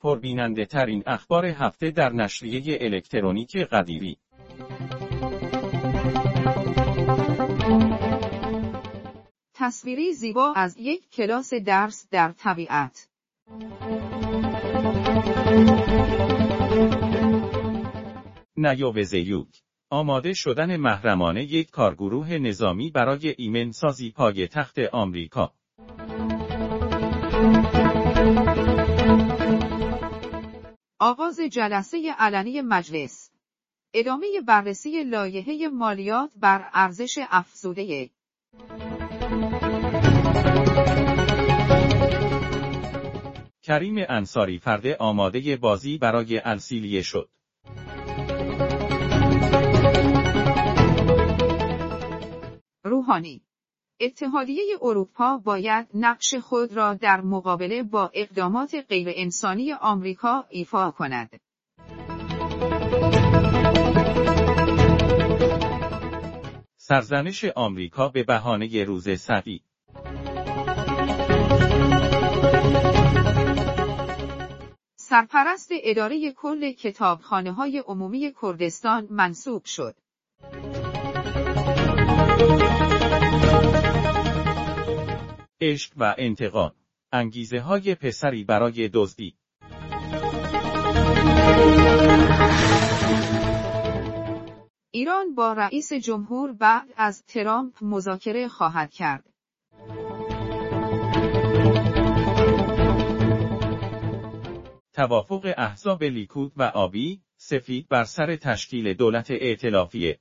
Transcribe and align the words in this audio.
پربیننده 0.00 0.64
ترین 0.66 1.02
اخبار 1.06 1.46
هفته 1.46 1.90
در 1.90 2.12
نشریه 2.12 2.78
الکترونیک 2.80 3.56
قدیری 3.56 4.18
تصویری 9.54 10.12
زیبا 10.12 10.52
از 10.56 10.76
یک 10.78 11.10
کلاس 11.10 11.54
درس 11.54 12.08
در 12.10 12.32
طبیعت. 12.32 13.08
نیاوزیوک 18.56 19.62
آماده 19.92 20.34
شدن 20.34 20.76
محرمانه 20.76 21.44
یک 21.44 21.70
کارگروه 21.70 22.38
نظامی 22.38 22.90
برای 22.90 23.34
ایمن 23.38 23.72
سازی 23.72 24.10
پای 24.10 24.48
تخت 24.48 24.78
آمریکا. 24.78 25.52
آغاز 30.98 31.40
جلسه 31.40 32.12
علنی 32.18 32.60
مجلس. 32.60 33.30
ادامه 33.94 34.26
بررسی 34.46 35.04
لایحه 35.04 35.68
مالیات 35.68 36.30
بر 36.36 36.68
ارزش 36.74 37.18
افزوده. 37.30 38.10
کریم 43.62 44.04
انصاری 44.08 44.58
فرد 44.58 44.86
آماده 44.86 45.56
بازی 45.56 45.98
برای 45.98 46.38
السیلیه 46.38 47.02
شد. 47.02 47.30
اتحادیه 54.00 54.62
اروپا 54.82 55.38
باید 55.38 55.88
نقش 55.94 56.34
خود 56.34 56.72
را 56.72 56.94
در 56.94 57.20
مقابله 57.20 57.82
با 57.82 58.10
اقدامات 58.14 58.74
غیرانسانی 58.88 59.72
آمریکا 59.72 60.44
ایفا 60.50 60.90
کند. 60.90 61.40
سرزنش 66.76 67.44
آمریکا 67.44 68.08
به 68.08 68.22
بهانه 68.22 68.84
روز 68.84 69.20
سعی 69.20 69.60
سرپرست 74.96 75.70
اداره 75.72 76.32
کل 76.32 76.72
کتابخانه 76.72 77.52
های 77.52 77.78
عمومی 77.78 78.34
کردستان 78.42 79.06
منصوب 79.10 79.64
شد. 79.64 79.96
عشق 85.62 85.92
و 85.96 86.14
انتقام. 86.18 86.72
انگیزه 87.12 87.60
های 87.60 87.94
پسری 87.94 88.44
برای 88.44 88.90
دزدی. 88.94 89.34
ایران 94.90 95.34
با 95.34 95.52
رئیس 95.52 95.92
جمهور 95.92 96.52
بعد 96.52 96.88
از 96.96 97.24
ترامپ 97.24 97.74
مذاکره 97.82 98.48
خواهد 98.48 98.90
کرد. 98.90 99.24
توافق 104.92 105.54
احزاب 105.56 106.04
لیکود 106.04 106.52
و 106.56 106.62
آبی، 106.62 107.22
سفید 107.36 107.88
بر 107.88 108.04
سر 108.04 108.36
تشکیل 108.36 108.94
دولت 108.94 109.30
ائتلافیه. 109.30 110.18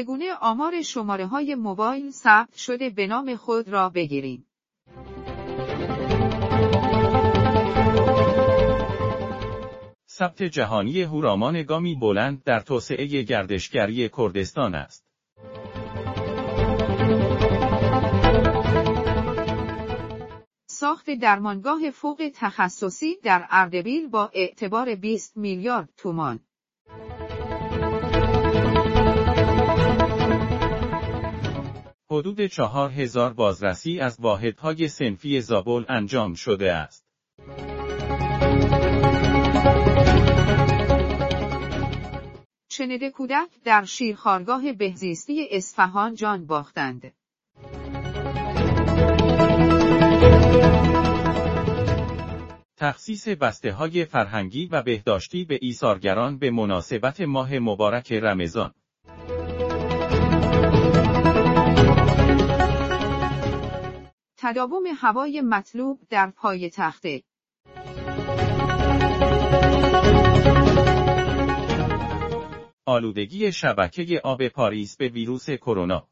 چگونه 0.00 0.34
آمار 0.40 0.82
شماره 0.82 1.26
های 1.26 1.54
موبایل 1.54 2.10
ثبت 2.10 2.56
شده 2.56 2.90
به 2.90 3.06
نام 3.06 3.36
خود 3.36 3.68
را 3.68 3.88
بگیریم؟ 3.88 4.46
ثبت 10.08 10.42
جهانی 10.42 11.02
هورامان 11.02 11.62
گامی 11.62 11.94
بلند 11.94 12.44
در 12.44 12.60
توسعه 12.60 13.22
گردشگری 13.22 14.08
کردستان 14.08 14.74
است. 14.74 15.06
ساخت 20.66 21.10
درمانگاه 21.10 21.90
فوق 21.90 22.30
تخصصی 22.34 23.16
در 23.22 23.46
اردبیل 23.50 24.08
با 24.08 24.30
اعتبار 24.34 24.94
20 24.94 25.36
میلیارد 25.36 25.88
تومان. 25.96 26.40
حدود 32.12 32.46
چهار 32.46 32.90
هزار 32.90 33.32
بازرسی 33.32 34.00
از 34.00 34.16
واحدهای 34.20 34.88
سنفی 34.88 35.40
زابل 35.40 35.84
انجام 35.88 36.34
شده 36.34 36.72
است. 36.72 37.06
شنده 42.70 43.10
کودک 43.10 43.48
در 43.64 43.84
شیرخارگاه 43.84 44.72
بهزیستی 44.72 45.48
اصفهان 45.50 46.14
جان 46.14 46.46
باختند. 46.46 47.12
تخصیص 52.76 53.28
بسته 53.28 53.72
های 53.72 54.04
فرهنگی 54.04 54.66
و 54.66 54.82
بهداشتی 54.82 55.44
به 55.44 55.58
ایثارگران 55.62 56.38
به 56.38 56.50
مناسبت 56.50 57.20
ماه 57.20 57.58
مبارک 57.58 58.12
رمضان 58.12 58.74
تداوم 64.42 64.82
هوای 64.96 65.40
مطلوب 65.40 66.00
در 66.10 66.30
پای 66.30 66.70
تخته. 66.70 67.22
آلودگی 72.86 73.52
شبکه 73.52 74.20
آب 74.24 74.48
پاریس 74.48 74.96
به 74.96 75.08
ویروس 75.08 75.50
کرونا. 75.50 76.08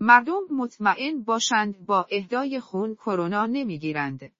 مردم 0.00 0.40
مطمئن 0.50 1.22
باشند 1.22 1.86
با 1.86 2.06
اهدای 2.10 2.60
خون 2.60 2.94
کرونا 2.94 3.46
نمی‌گیرند. 3.46 4.32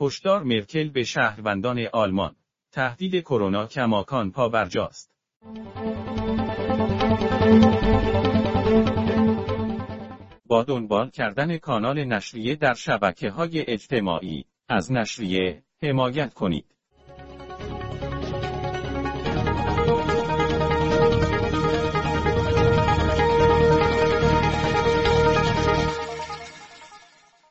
هشدار 0.00 0.42
مرکل 0.42 0.88
به 0.88 1.04
شهروندان 1.04 1.86
آلمان. 1.92 2.36
تهدید 2.72 3.20
کرونا 3.20 3.66
کماکان 3.66 4.30
پابرجاست. 4.30 5.10
با 10.46 10.62
دنبال 10.62 11.10
کردن 11.10 11.58
کانال 11.58 12.04
نشریه 12.04 12.56
در 12.56 12.74
شبکه 12.74 13.30
های 13.30 13.64
اجتماعی 13.70 14.44
از 14.68 14.92
نشریه 14.92 15.62
حمایت 15.82 16.34
کنید. 16.34 16.74